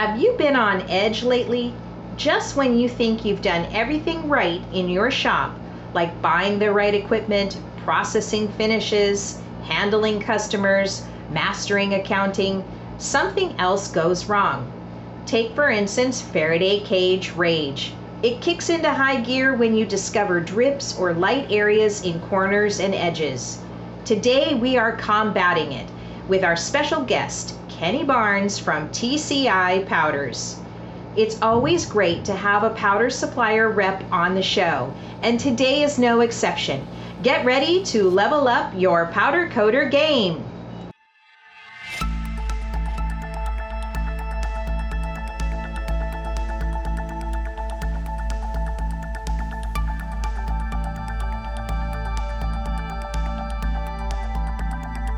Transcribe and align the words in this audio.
Have 0.00 0.18
you 0.18 0.32
been 0.38 0.56
on 0.56 0.80
edge 0.88 1.22
lately? 1.22 1.74
Just 2.16 2.56
when 2.56 2.78
you 2.78 2.88
think 2.88 3.22
you've 3.22 3.42
done 3.42 3.68
everything 3.70 4.30
right 4.30 4.62
in 4.72 4.88
your 4.88 5.10
shop, 5.10 5.54
like 5.92 6.22
buying 6.22 6.58
the 6.58 6.72
right 6.72 6.94
equipment, 6.94 7.60
processing 7.84 8.48
finishes, 8.52 9.42
handling 9.64 10.18
customers, 10.18 11.04
mastering 11.30 11.92
accounting, 11.92 12.64
something 12.96 13.54
else 13.58 13.88
goes 13.88 14.24
wrong. 14.24 14.72
Take, 15.26 15.54
for 15.54 15.68
instance, 15.68 16.22
Faraday 16.22 16.80
cage 16.80 17.32
rage. 17.36 17.92
It 18.22 18.40
kicks 18.40 18.70
into 18.70 18.90
high 18.90 19.20
gear 19.20 19.54
when 19.54 19.74
you 19.74 19.84
discover 19.84 20.40
drips 20.40 20.96
or 20.96 21.12
light 21.12 21.52
areas 21.52 22.04
in 22.04 22.20
corners 22.20 22.80
and 22.80 22.94
edges. 22.94 23.58
Today 24.06 24.54
we 24.54 24.78
are 24.78 24.96
combating 24.96 25.72
it 25.72 25.90
with 26.30 26.44
our 26.44 26.54
special 26.54 27.02
guest, 27.02 27.56
Kenny 27.68 28.04
Barnes 28.04 28.56
from 28.56 28.88
TCI 28.90 29.84
Powders. 29.86 30.60
It's 31.16 31.42
always 31.42 31.84
great 31.84 32.24
to 32.26 32.36
have 32.36 32.62
a 32.62 32.70
powder 32.70 33.10
supplier 33.10 33.68
rep 33.68 34.04
on 34.12 34.36
the 34.36 34.42
show, 34.42 34.94
and 35.22 35.40
today 35.40 35.82
is 35.82 35.98
no 35.98 36.20
exception. 36.20 36.86
Get 37.24 37.44
ready 37.44 37.82
to 37.86 38.08
level 38.08 38.46
up 38.46 38.72
your 38.76 39.06
powder 39.06 39.48
coater 39.48 39.86
game. 39.86 40.44